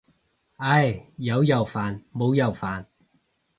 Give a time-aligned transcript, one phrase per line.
[0.57, 2.83] 唉，有又煩冇又煩。